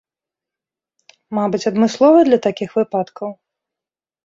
[1.39, 3.29] Мабыць, адмыслова для такіх выпадкаў?